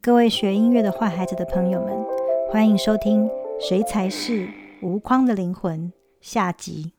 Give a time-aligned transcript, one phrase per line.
[0.00, 1.92] 各位学音乐的坏孩子的朋友们，
[2.50, 3.26] 欢迎收听
[3.60, 4.48] 《谁才是
[4.80, 6.92] 无框的灵魂》下集。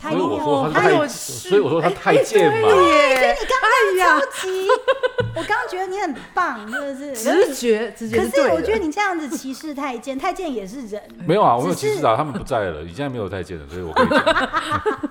[0.00, 2.68] 所以我说他他有太，所以我说他太贱嘛。
[2.68, 4.66] 耶，你刚刚超级，
[5.36, 7.14] 我刚刚觉得你很棒，真的是。
[7.14, 11.00] 直觉，直觉可是我觉得你这样子歧视太监，太监也是人。
[11.26, 14.18] 没有啊，我没有歧视啊，他们不在了，你现在没有太监了，所以我可以讲。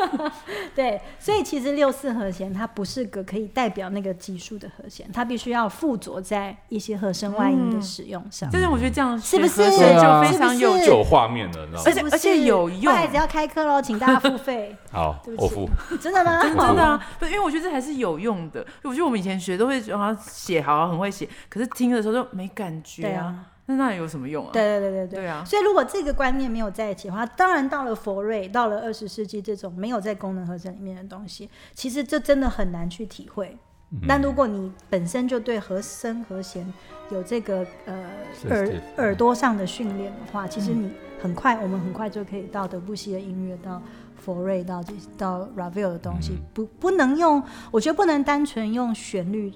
[0.74, 8.48] 对，所以其实六四和弦它不是个可以代表那个级数的和弦，它必须要附着在一些和声外音的使用上。
[8.52, 11.68] 但是，我觉得这样是不是就非常有有画面了？
[11.84, 14.76] 而且而且有用坏孩子要开课喽，请大家付费。
[14.90, 15.70] 好对，不起我付。
[15.98, 16.40] 真的吗？
[16.42, 18.64] 真的啊，不，因为我觉得这还是有用的。
[18.82, 23.46] 我觉得我们以前学都会啊写好，很会写，可是听的时候就没感觉啊。
[23.76, 24.50] 那那有什么用啊？
[24.52, 25.20] 对对对对对。
[25.20, 33.56] 对啊，所以，如果这个观念没有在一起的话，当然到了佛瑞，到了二十世纪这种没有在功能和声里面的东西，其实这真的很难去体会。
[33.92, 36.64] 嗯但如果你本身就对和声和弦
[37.10, 38.08] 有这个呃
[38.48, 40.88] 耳耳朵上的训练的话，其实你
[41.20, 43.82] 很快，我们很快就可以到德布西的音乐，到
[44.16, 49.52] 佛瑞，到这到 Ravel 的东西，嗯不不能用，我觉得不能单纯用旋律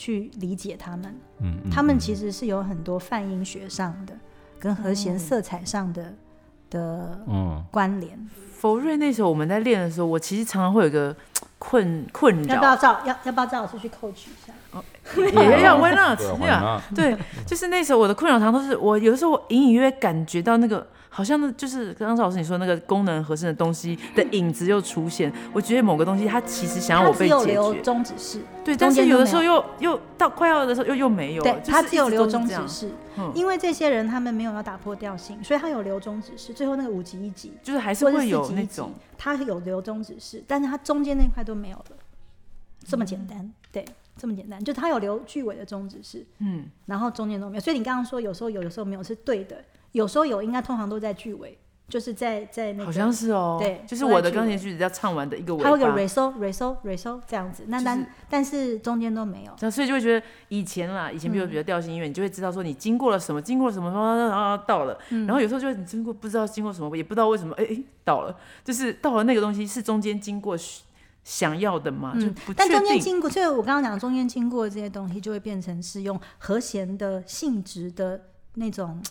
[0.00, 4.14] 去理解他们，嗯，嗯他们其实是有很多泛音学上的
[4.58, 6.14] 跟和弦哦色彩上的
[6.70, 8.18] 的嗯，关联。
[8.50, 11.14] 佛瑞那时候我们在练的时候，我其实常常会有一个
[11.58, 14.54] 困困扰要不要，赵要要不要赵老师去 coach 一下？
[15.38, 16.18] 也要 why not？
[16.18, 20.86] 对啊，对就是那时候我的困扰常常都是我有的时候我隐隐约约感觉到那个。
[21.12, 32.66] 好像那就是刚刚赵老师你说那个功能合声的东西的影子又出现，我觉得某个东西它其实想要我被解决，留中指示，对，但是有的时候又又到快要的时候又又没有，对，它只有留中都是这样。
[32.66, 33.32] 指示，嗯。
[33.34, 36.54] 因为这些人他们没有要打破调性，所以他有留中指示。
[36.54, 41.96] 最后那个五级一级，就是还是会有那种，他有留中指示，但是他中间那块都没有了，
[42.86, 43.84] 这么简单，对，
[44.16, 47.60] 这么简单，就他有留句尾的中指式，嗯，然后中间都没有。
[47.60, 49.56] 所以你刚刚说有时候有，有时候没有是对的，
[49.92, 59.50] 有时候有，应该通常都在句尾，就是在在那个好像是哦，对就是我的钢琴曲只要唱完的一个尾它会有个，re so re so re so 这样子，那但、就是但是中间都没有。
[59.58, 70.56] 然后所以就会觉得以前啦，以前比如比较调性音乐，你就会知道说你经过了什么，经过了什么，然后到了，嗯然后有时候就会你经过不知道经过什么，也不知道为什么，哎哎到了，就是到了那个东西是中间经过
[71.24, 72.68] 想要的嘛，就不嗯但。
[72.70, 78.20] 中间经过，所以我刚刚讲中间经过的这些东西，就会变成是用和弦的性质的
[78.54, 79.02] 那种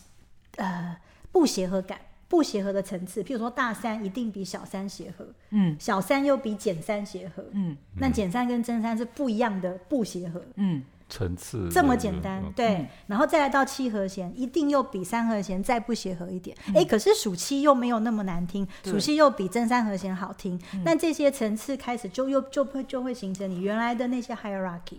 [0.56, 0.96] 呃
[1.32, 3.22] 不协和感、不协和的层次。
[3.22, 10.42] 譬如说大三一定比小三协和，嗯小三又比减三协和，嗯那减三跟增三是不一样的不协和。
[10.56, 16.56] 嗯，层次这么对简单，嗯对，嗯然后再来到七和弦，一定又比三和弦再不协和一点。
[16.68, 20.60] 嗯哎、可是属七又没有那么难听，对数七又比增三和弦好听。
[20.74, 24.98] 嗯那这些层次开始就又就会就会形成你原来的那些 hierarchy，、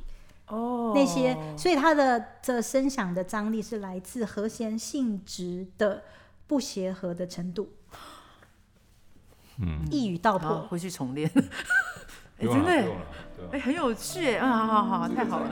[0.52, 6.04] 哦，那些，所以它的这声响的张力是来自和弦性质的
[6.46, 7.72] 不协和的程度。
[9.58, 10.68] 嗯，一语道破。
[10.70, 11.30] 回去重练，
[12.40, 12.92] 真的
[13.52, 15.52] 哎，很有趣耶，嗯，好好好，太好了。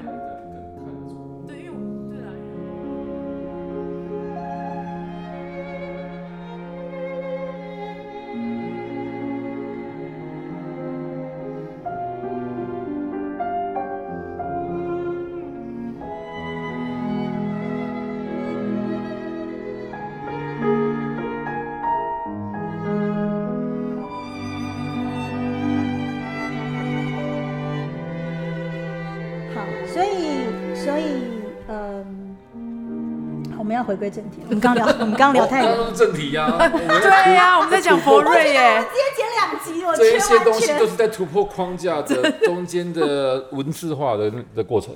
[33.89, 34.37] 回归正题。
[34.45, 35.83] 我们刚聊， 我们刚聊太远刚。
[35.83, 44.95] 刚是正题呀， 对呀，我们在讲佛瑞耶，直接剪两集，我这一些东西都是在突破框架的中间的文字化的的过程。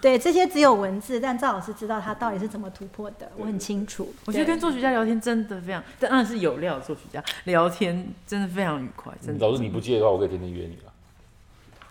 [0.00, 4.12] 对，这些只有文字，但赵老师知道他到底是怎么突破的，我很清楚。
[4.24, 9.46] 我觉得跟作曲家聊天真的非常，当然是有料作曲家聊天真的非常愉快，真的。
[9.46, 10.92] 老师你不介意的话，我可以天天约你了。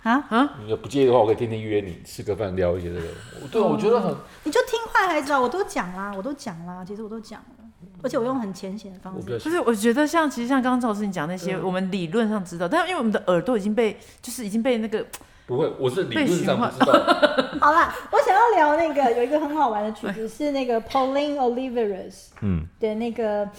[0.05, 0.23] 啊？
[0.29, 3.07] 啊，你要不介意的话，我可以天天约你吃个饭，聊一些这个。
[3.51, 7.65] 对啊，我觉得很，你就听坏孩子啊，我都讲啦，我都讲啦，其实我都讲了，
[8.03, 9.39] 而且我用很浅显的方式。
[9.39, 15.03] 不是，我觉得像其实像刚刚赵老师你讲那些，我们理论上知道，但因为我们的耳朵已经被就是已经被那个
[15.47, 16.93] 不会，我是理论上知道。
[17.59, 23.49] 好啦，我想要聊那个有一个很好玩的曲子， 是那个 Pauline Oliveras 嗯，的那个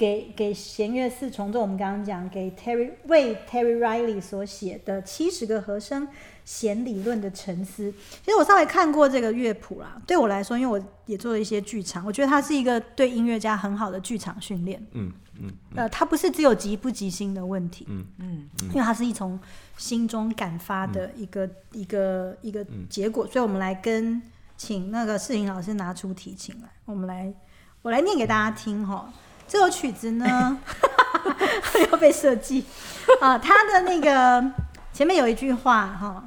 [0.00, 6.08] 给给弦乐四重奏，我们刚刚讲给 Terry 为 Terry Riley 所写的七十个和声
[6.42, 7.92] 弦理论的沉思。
[8.24, 14.82] 其实我稍微看过这个乐谱啦，对我来说，因为我也做了一些剧场，我觉得它是一个对音乐家很好的剧场训练。
[14.92, 19.38] 嗯嗯呃，它不是只有急不急心的问题，嗯嗯因为它是一从
[19.76, 24.22] 心中感发的一个、一个一个嗯结果，所以我们来跟
[24.56, 27.30] 请那个世颖老师拿出提琴来，我们来，
[27.82, 29.12] 我来念给大家听哈。
[29.50, 30.56] 这首曲子呢
[31.90, 32.64] 要被设计
[33.20, 34.48] 啊，他的那个
[34.92, 36.22] 前面有一句话哈，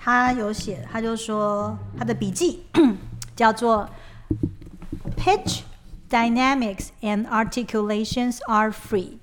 [0.00, 2.64] 他有写，他就说他的笔记
[3.36, 3.86] 叫做
[5.14, 5.60] pitch
[6.08, 9.18] dynamics and articulations are free，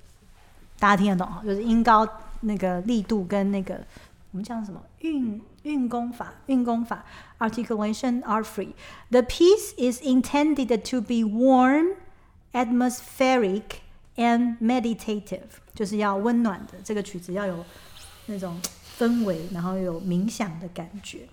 [0.78, 2.08] 大家听得懂哈，就是音高
[2.42, 3.84] 那个力度跟那个
[4.30, 7.04] 我们讲什么运运功法运功法
[7.40, 8.74] articulation are free。
[9.10, 11.96] The piece is intended to be warm,
[12.56, 13.62] atmospheric,
[14.16, 15.42] and meditative，
[15.74, 16.78] 就是要温暖的。
[16.82, 17.62] 这个曲子要有
[18.24, 18.58] 那种
[18.98, 21.28] 氛围，然后有冥想的感觉。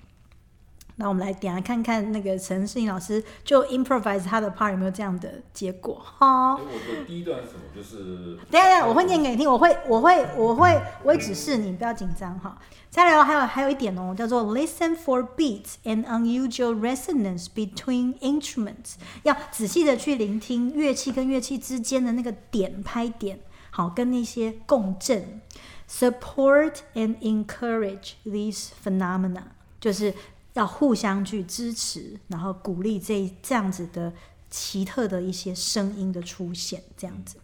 [0.96, 6.54] 那我们来点来看看那个陈世颖老师就 improvise 他的 part 有没有这样的结果哈。
[6.54, 7.62] 我的第一段是什么？
[7.76, 12.58] 就是等下等一下，我会念给你听，我会我会我会我会指示你，不要紧张哈。
[12.90, 23.40] 再来哦，还有还有一点哦，叫做 listen for beats and unusual resonance between instruments，要仔细的去聆听乐器跟乐器之间的那个点拍点，
[23.72, 25.42] 好，跟那些共振。
[25.90, 29.44] Support and encourage these phenomena，
[29.80, 30.14] 就是
[30.54, 34.14] 要互相去支持，然后鼓励这这样子的
[34.50, 37.38] 奇特的一些声音的出现，这样子。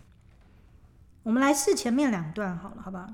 [1.24, 3.08] 我们来试前面两段好了，好不好？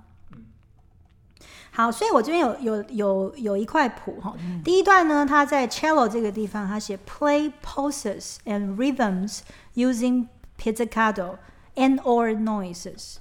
[1.72, 4.34] 好，所以我这边有有有有一块谱哈。
[4.64, 9.40] 第一段呢，它在 cello 这个地方，它写 play pulses and rhythms
[9.76, 10.28] using
[10.58, 11.38] pizzicato
[11.76, 13.16] and or noises。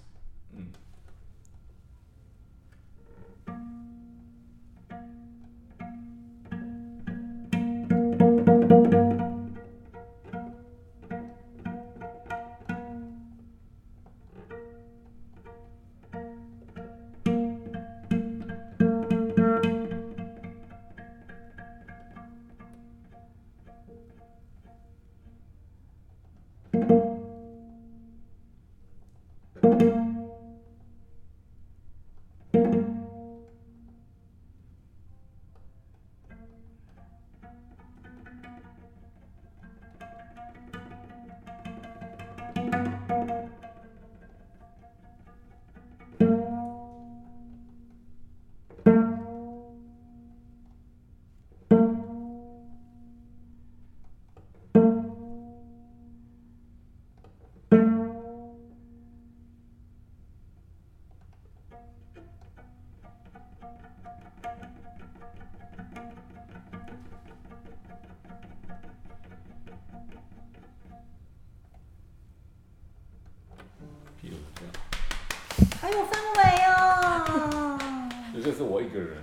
[78.55, 79.19] 是我一个人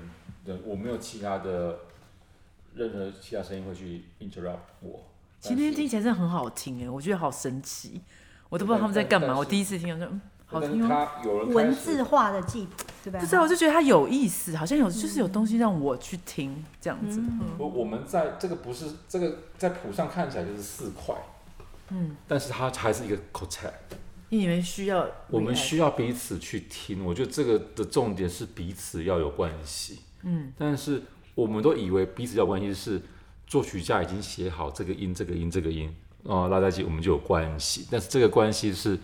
[0.45, 1.79] 的，我没有其他的
[2.75, 4.99] 任何其他声音会去 interrupt 我。
[5.39, 8.01] 今天听起来真的很好听哎，我觉得好神奇，
[8.49, 9.35] 我都不知道他们在干嘛。
[9.35, 10.87] 我第一次听，我说嗯，好听哦。
[10.87, 13.19] 他有人文字化的记谱，对吧？
[13.19, 17.19] 不知道，我就觉得它有意思，好像有就是有东西让我去听这样子。
[17.19, 21.15] 嗯我我们在这个不是这个在谱上看起来就是四块，
[21.89, 23.71] 嗯，但是它还是一个 quartet。
[24.31, 29.99] 你们需要，我们需要彼此去听，我觉得这个的重点是彼此要有关系。
[30.23, 31.03] 嗯，但是
[31.35, 33.01] 我们都以为彼此要有关系是
[33.45, 37.85] 作曲家已经写好这个音、这个音、这个音哦，拉在一起我们就有关系。
[37.91, 38.97] 但是这个关系是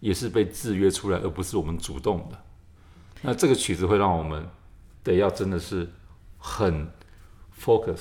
[0.00, 2.44] 也是被制约出来，而不是我们主动的。
[3.22, 4.48] 那这个曲子会让我们
[5.04, 5.88] 得要真的是
[6.38, 6.90] 很
[7.56, 8.00] focus，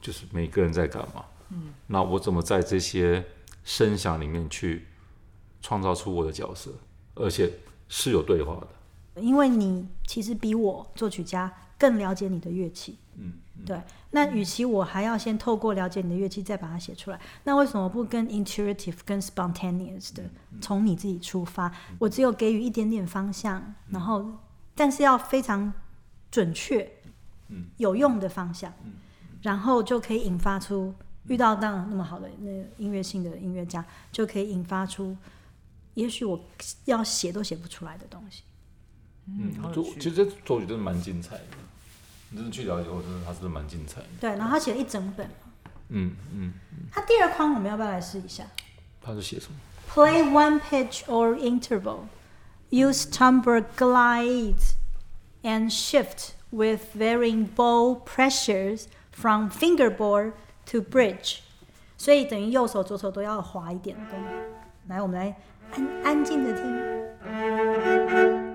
[0.00, 1.26] 就是每个人在干嘛。
[1.50, 3.26] 嗯，那我怎么在这些
[3.62, 4.86] 声响里面去
[5.60, 6.70] 创造出我的角色，
[7.14, 7.52] 而且
[7.88, 9.20] 是有对话的。
[9.20, 13.32] 因为你其实比我作曲家更了解你的乐器，嗯，
[13.66, 13.80] 对。
[14.10, 20.22] 那与其我还要先透过了解你的乐器再把它写出来，那为什么不跟 intuitive、跟 spontaneous 的
[20.60, 21.70] 从你自己出发？
[21.98, 24.24] 我只有给予一点点方向，然后
[24.74, 25.72] 但是要非常
[26.30, 26.88] 准确、
[27.48, 28.72] 嗯有用的方向，
[29.42, 30.94] 然后就可以引发出
[31.26, 35.16] 遇到当然那么好的那音乐性的音乐家，就可以引发出
[35.98, 36.38] 也许我
[36.84, 38.44] 要写都写不出来的东西。
[39.26, 41.42] 嗯就其实这作曲真的蛮精彩的，
[42.30, 44.06] 你真的去了解后，真的他是蛮精彩的。
[44.20, 45.28] 对，然后他写了一整本。
[45.88, 46.52] 嗯嗯，
[46.92, 48.44] 他第二框我们要不要来试一下
[49.02, 49.58] 他是写什么
[49.92, 52.02] ？？Play one pitch or interval.
[52.70, 54.74] Use timbre glides
[55.42, 60.34] and shift with varying bow pressures from fingerboard
[60.66, 61.40] to bridge.
[61.96, 64.32] 所以等于右手、左手都要滑一点的动作。
[64.86, 65.36] 来，我们来
[65.72, 68.47] 安安静的听。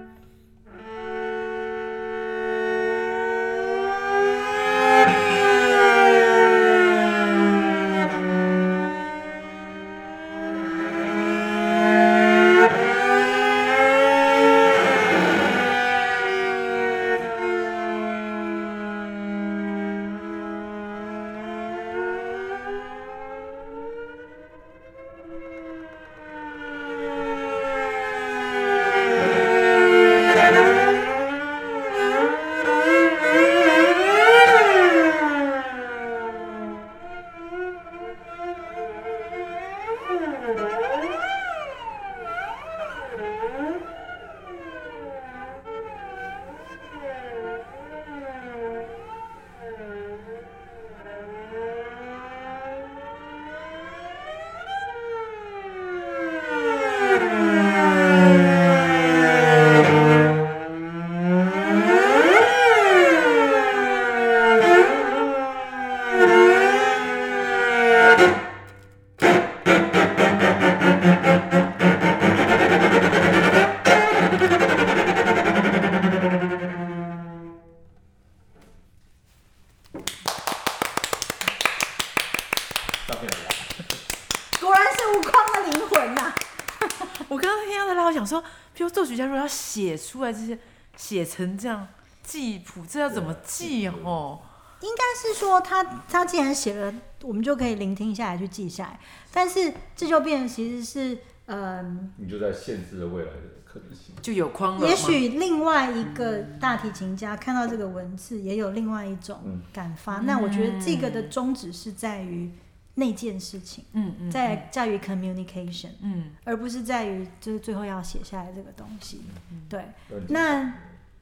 [90.04, 90.60] 出来这些，
[90.96, 91.88] 写成这样
[92.22, 94.40] 记谱，这要怎么记哦？
[94.82, 99.00] 应该是说他他既然写了，我们就可以聆听下来去记下来。
[99.32, 104.14] 但是这就变成其实是，嗯、你就在限制了未来的可能性。
[104.22, 104.86] 就有框了。
[104.86, 110.18] 也许另外一个大提琴家看到这个文字，也有另外一种嗯感发。
[110.18, 112.52] 那我觉得这个的宗旨是在于
[112.96, 116.32] 那件事情，嗯嗯，在在于 communication，嗯。
[116.44, 119.22] 而不是在于就是最后要写下来这个东西。
[119.52, 119.86] 嗯对，
[120.30, 120.74] 那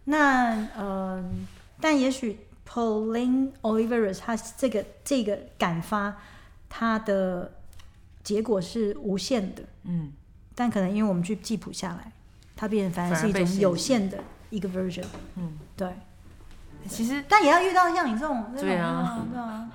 [0.04, 1.24] 那呃，
[1.80, 6.18] 但也许 Pauline Oliveros 他这个这个感发，
[6.68, 7.54] 他的
[8.24, 10.12] 结果是无限的，嗯，
[10.56, 12.12] 但可能因为我们去记谱下来，
[12.56, 15.06] 它变成反而是一种有限的一个 version。
[15.36, 15.94] 嗯，对，
[16.90, 19.70] 其实但也要遇到像你这种，这种对啊，对啊，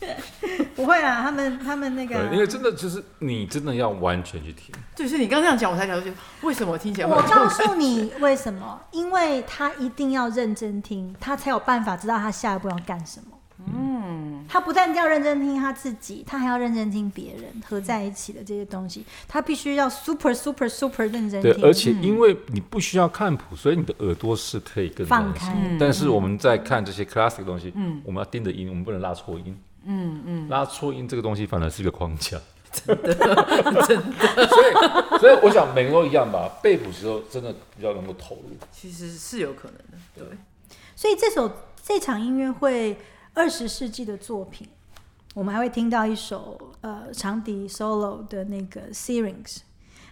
[0.74, 8.80] 不会啦，他们他们那个啊、因为真的就是你真的要完全去听，就是你刚这样讲，我才了解为什么听起来我告诉你为什么？
[8.92, 13.26] 因为他一定要认真听，他才有办法知道他下一步要干什么。
[13.66, 21.64] 嗯，他不但要认真听他自己，他还要认真听别人合在一起的这些东西，他必须要 super super super 认真对，听。
[21.64, 25.54] 而且因为你不需要看谱，所以你的耳朵是可以更放开。
[25.78, 29.54] 但是我们在看这些 classic 的东西，嗯我们要盯着音，我们不能拉错音。
[29.84, 32.38] 嗯嗯，拉错音这个东西反而是一个框架。
[32.72, 33.12] 真的，
[33.88, 34.46] 真的。
[34.46, 38.56] 所以，所以我想每个人都一样吧，背谱时候真的比较能够投入。
[38.70, 40.38] 其实是有可能的，对，
[40.94, 41.50] 所以这首
[41.82, 42.96] 这场音乐会
[43.34, 44.68] 二十世纪的作品，
[45.34, 49.56] 我们还会听到一首呃长笛 solo 的那个 Syrinx，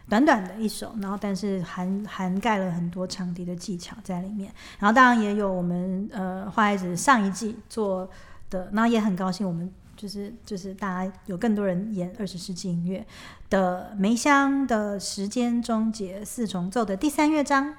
[0.08, 4.52] 短短的一首，然后但是涵涵盖了很多长笛的技巧在里面。
[4.80, 8.10] 然后当然也有我们呃花孩子上一季做
[8.50, 9.72] 的，那也很高兴我们。
[9.96, 13.04] 就是就是大家有更多人演二十世纪音乐
[13.50, 17.74] 的梅香的时间终结四重奏的第三乐章，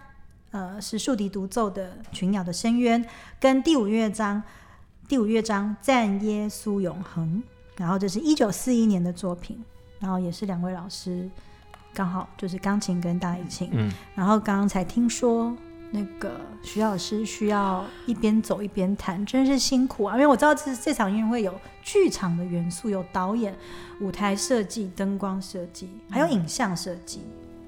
[0.51, 3.05] 呃是竖笛独奏的群鸟的深渊，
[3.39, 4.43] 跟第五乐章
[5.07, 7.41] 第五乐章赞耶稣永恒，
[7.77, 9.63] 然后这是一九四一年的作品，
[9.99, 11.29] 然后也是两位老师
[11.93, 15.55] 刚好就是钢琴跟大提琴，嗯，然后刚刚才听说
[15.91, 20.13] 那个徐老师需要一边走一边弹，真是辛苦啊！
[20.15, 23.55] 因为我知道这这场音乐会有剧场的元素，有导演、
[23.99, 27.21] 舞台设计、灯光设计，还有影像设计，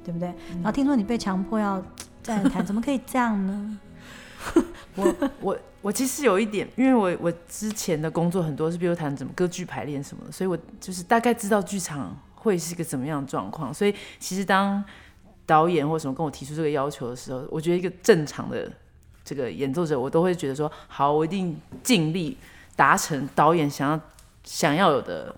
[0.04, 0.28] 对不对？
[0.56, 1.84] 然后听说你被强迫要
[2.22, 3.80] 站着弹，怎么可以这样呢？
[4.96, 13.74] 我我我其实有一点，因为我我之前的工作很多是比如谈怎么歌剧排练什么的，所以我就是大概知道剧场会是一个怎么样的状况。
[13.74, 14.84] 所以其实当
[15.52, 18.72] 导演或什么跟我提出这个要求的时候，我觉得一个正常的
[19.26, 22.38] 这个演奏者，我都会觉得说，好，我一定尽力
[22.78, 24.00] 达成导演想要
[24.46, 25.36] 想要有的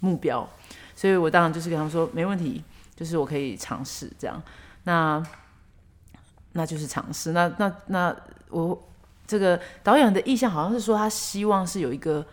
[0.00, 0.46] 目标。
[0.94, 2.62] 所以我当然就是跟他们说，没问题，
[2.94, 4.42] 就是我可以尝试这样。
[4.84, 5.22] 那
[6.52, 7.32] 那就是尝试。
[7.32, 8.14] 那那那
[8.50, 8.78] 我
[9.26, 12.24] 这个导演的意向好像是说，他希望是有一个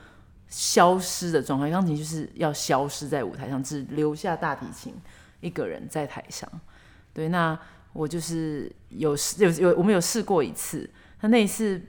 [0.50, 4.94] 消失的状态，钢琴就是要消失在舞台上，只留下大提琴
[5.39, 6.50] 一个人在台上。
[7.13, 7.58] 对，那
[7.93, 10.89] 我就是有试有有我们有试过一次，
[11.22, 11.82] 那那一次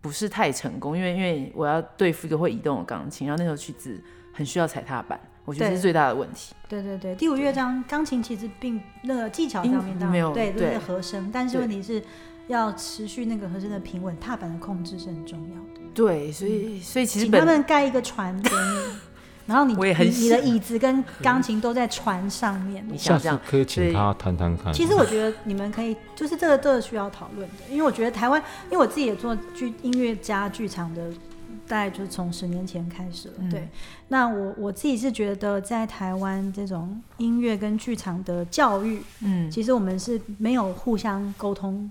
[0.00, 4.02] 不是太成功，因为因为我要对付一个会移动的钢琴，然后那首曲子
[4.32, 6.54] 很需要踩踏板，我觉得这是最大的问题。
[6.68, 12.02] 对对对，第五乐章钢琴其实并那个技巧上面没有对，都对是和声，但是对问题是
[12.48, 15.80] 要持续那个和声的平稳，踏板的控制是很重要的。
[15.94, 18.56] 对，所以所以其实请他本们盖一个船给你，
[19.46, 22.84] 然后你我也很你你的椅子跟钢琴都在船上面。
[22.88, 24.72] 你想这样，可以请他谈谈看。
[24.72, 31.10] 其实我觉得你们可以，就是这个这个需要讨论的，因为我觉得台湾，因为我自己也做剧音乐家剧场的，
[31.68, 33.34] 大概就是从十年前开始了。
[33.38, 33.68] 嗯对，
[34.08, 41.88] 那我我自己是觉得在台湾这种音乐跟剧场的教育，嗯其实我们是没有互相沟通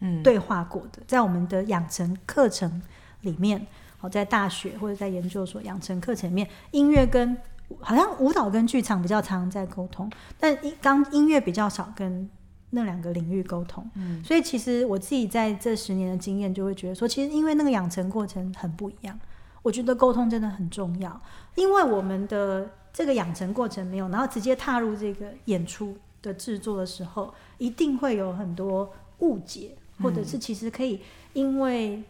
[0.00, 2.82] 嗯，对话过的，在我们的养成课程
[3.20, 3.64] 里面，
[4.04, 7.34] 好，在大学或者在研究所养成课程里面，音乐跟
[7.80, 12.28] 好像舞蹈跟剧场比较常在沟通，但音刚音乐比较少跟
[12.68, 13.90] 那两个领域沟通。
[13.94, 19.18] 嗯所以其实我自己在这十年的经验，就会觉得说，其实因为那个养成过程很不一样，
[19.62, 21.18] 我觉得沟通真的很重要，
[21.54, 31.00] 因为我们的这个养成过程没有，然后直接踏入这个演出的制作的时候，一定会有很多误解，或者是其实可以
[31.32, 32.02] 因为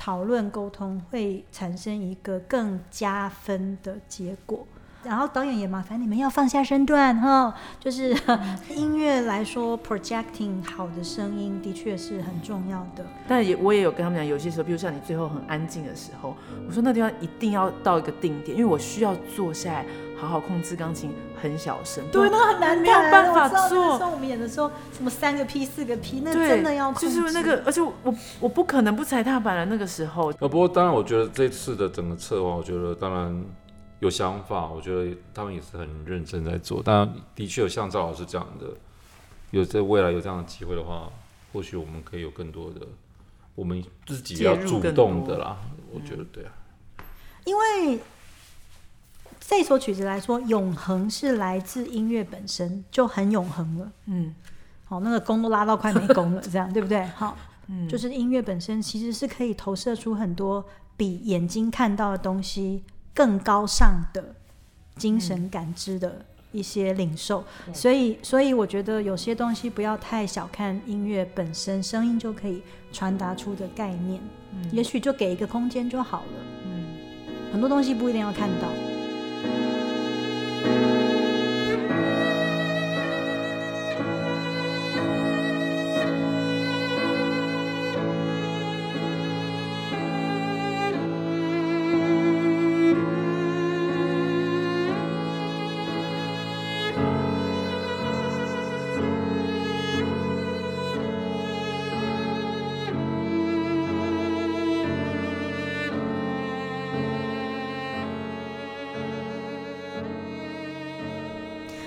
[0.00, 4.66] 讨论沟通会产生一个更加分的结果。
[5.02, 8.14] 然后导演也麻烦你们要放下身段哈，就是
[8.74, 13.04] 音乐来说，projecting 好的声音的确是很重要的。
[13.28, 16.34] 但也我也有跟他们讲，有些时候，比如像你最后很安静的时候，
[16.66, 19.86] 我说那地方一定要到一个定点，因为我需要坐下来
[20.20, 22.04] 好好控制钢琴，很小声。
[22.10, 23.56] 对，那很难，没有办法做。
[23.78, 29.64] 那时候我们演的时候，什么三个 P 四个 P，那真的要就是那个，而且我我不可能不踩踏板了。
[29.64, 33.44] 那个时候，呃，不过当然，我觉得这次的整个策划，我觉得当然。
[34.00, 36.82] 有想法，我觉得他们也是很认真在做。
[36.82, 38.66] 当然，的确有像赵老师这样的，
[39.50, 41.10] 有在未来有这样的机会的话，
[41.52, 42.80] 或许我们可以有更多的，
[43.54, 45.58] 我们自己要主动的啦。
[45.92, 46.52] 我觉得对啊，
[47.44, 48.00] 因为
[49.50, 53.92] 这首曲子来说，永恒是来自音乐本身就很永恒了。
[54.06, 54.32] 嗯，
[54.84, 57.04] 好，那个弓都拉到快没弓了，这样对不对？
[57.16, 60.64] 好，嗯，就是音乐本身其实是可以投射出很多
[60.96, 62.84] 比眼睛看到的东西。
[63.12, 64.36] 更高尚的
[64.96, 74.20] 精神感知的一些领受，所以，所以我觉得有些东西不要太小看音乐本身，声音就可以传达出的概念，
[74.54, 76.44] 嗯也许就给一个空间就好了。
[76.64, 76.86] 嗯，
[77.52, 78.68] 很多东西不一定要看到。
[79.42, 79.79] Thank you.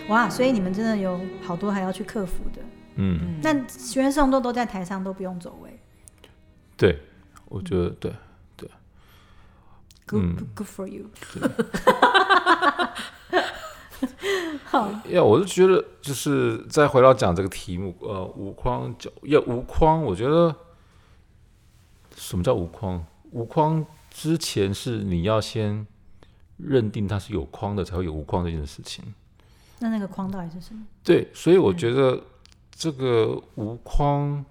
[0.09, 2.61] 哇，所以你们真的有好多还要去克服的。
[2.95, 5.79] 嗯，那学员送都都在台上，都不用走位。
[6.77, 6.99] 对，
[7.45, 8.13] 我觉得对
[8.55, 8.69] 对。
[10.05, 11.05] Good good for you。
[14.65, 14.89] 好。
[15.09, 20.55] 呀，我是觉得，就是再回到讲这个题目，呃，无框脚要无框，我觉得
[22.15, 23.03] 什么叫无框？
[23.31, 25.87] 无框之前是你要先
[26.57, 29.15] 认定它是有框的，才会有无框这件事情。
[29.83, 30.81] 那那个框到底是什么？
[31.03, 32.17] 对，所以我觉得
[32.71, 34.43] 这个无框，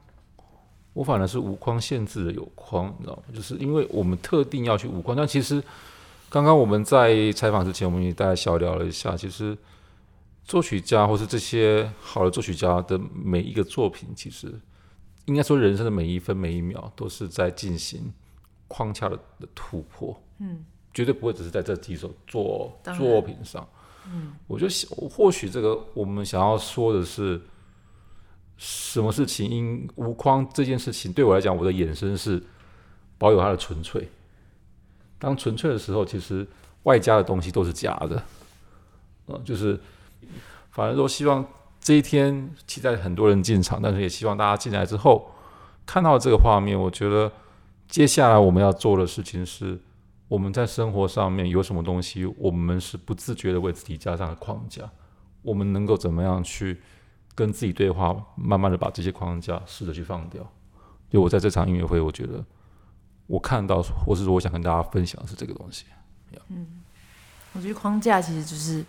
[0.93, 3.23] 我反而是无框限制的有框，你知道吗？
[3.35, 5.17] 就是因为我们特定要去无框。
[5.17, 5.65] 但其实
[6.29, 9.57] 刚刚我们在采访之前，我们也大家小聊了一下，其实
[10.45, 14.53] 作曲家或是这些好的作曲家的每一个作品，其实
[15.25, 18.13] 应该说人生的每一分每一秒都是在进行
[18.69, 20.15] 框架的的突破。
[20.41, 23.67] 嗯，绝对不会只是在这几首作作品上。
[24.07, 27.41] 嗯，我就想或许这个我们想要说的是，
[28.57, 32.43] 什么事情因无框这件事情对我来讲，我的衍生是
[33.17, 34.09] 保有它的纯粹。
[35.19, 36.47] 当纯粹的时候，其实
[36.83, 38.23] 外加的东西都是假的。
[39.27, 39.79] 呃，就是
[40.71, 41.45] 反而说希望
[41.81, 45.31] 这一天期待很多人进场，但是也希望大家进来之后
[45.87, 46.79] 看到这个画面。
[46.79, 47.31] 我觉得
[47.89, 49.79] 接下来我们要做的事情是。
[50.33, 54.91] 我们在生活上面有什么东西，我们是不自觉的为自己加上了框架。
[55.43, 56.81] 我们能够怎么样去
[57.35, 60.51] 跟自己对话，慢慢的把这些框架试着去放掉。
[61.11, 62.43] 就我在这场音乐会，我觉得
[63.27, 65.85] 我看到，或是说我想跟大家分享的是这个东西。
[66.49, 66.67] 嗯，
[67.53, 68.83] 我觉得框架其实就是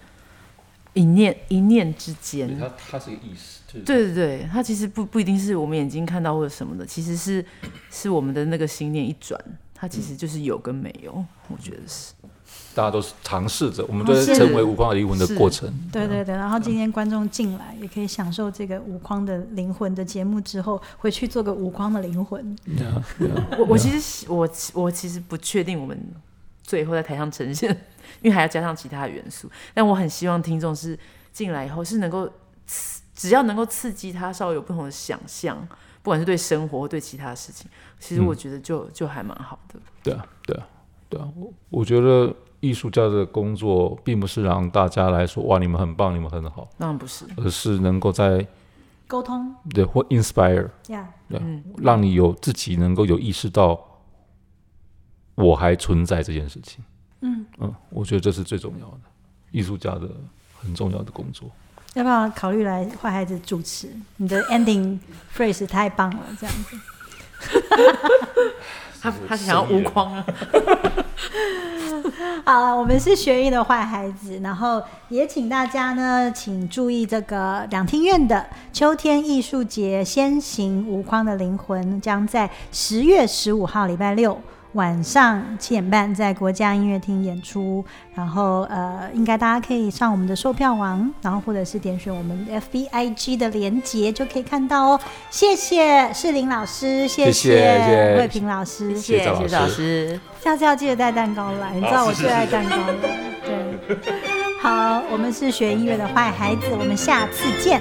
[0.94, 3.64] 一念一念之间，它它是一个意思。
[3.68, 7.46] 对对对，它其实不不一定是我们眼睛看到或者什么的，其实是
[7.92, 9.38] 是我们的那个心念一转。
[9.84, 11.14] 它其实就是有跟没有，
[11.50, 12.14] 我觉得是。
[12.74, 15.70] 大家都是尝试着，我们都是成为无框的灵魂的过程。
[15.92, 22.56] 对对对，然后今天观众进来也可以享受这个无框的灵魂的节目之后，回去做个无框的灵魂。
[23.58, 26.02] 我我其实我我其实不确定我们
[26.64, 27.70] 最后在台上呈现，
[28.22, 29.52] 因为还要加上其他的元素。
[29.74, 30.98] 但我很希望听众是
[31.34, 32.32] 进来以后是能够
[32.66, 35.68] 刺，只要能够刺激他稍微有不同的想象。
[36.04, 39.80] 不管是对生活或，对其他事情，其实我觉得就就还蛮好的。
[40.04, 40.68] 对啊，对啊，
[41.10, 41.28] 对啊。
[41.36, 46.68] 我我觉得艺术家的工作，并不是让大家来说哇，你们很棒，你们很好。
[46.78, 48.46] 当然不是，而是能够在
[49.08, 50.70] 沟通，对，或 inspire，
[51.30, 51.42] 对，
[51.78, 53.80] 让你有自己能够有意识到
[55.36, 56.84] 我还存在这件事情。
[57.22, 59.02] 嗯嗯，我觉得这是最重要的，
[59.52, 60.10] 艺术家的
[60.60, 61.50] 很重要的工作。
[61.94, 63.88] 要不要考虑来坏孩子主持？
[64.18, 65.00] 你的 ending
[65.36, 66.78] phrase 太棒了，这样子。
[69.02, 70.26] 他他想要无框啊。
[72.46, 84.42] 好了，我们是学艺的坏孩子，然后也请大家呢，请注意这个两厅院的秋天艺术节先行无框的灵魂，将在十月十五号礼拜六
[84.74, 87.84] 晚上七点半在国家音乐厅演出，
[88.16, 95.00] 然后呃，应该大家可以上我们的售票网，然后或者是点选我们 FBIG 的连接就可以看到哦。
[95.30, 100.20] 谢谢世林老师，谢谢谢谢魏平老师，谢谢赵老谢谢老师师。
[100.44, 102.96] 下次要记得带蛋糕来，你知道我最爱蛋糕了。
[103.46, 104.14] 对，
[104.60, 107.80] 好，我们是学音乐的坏孩子，我们下次见，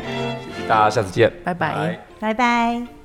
[0.56, 2.34] 谢谢大家，下次见，拜拜拜拜。
[2.34, 3.01] 拜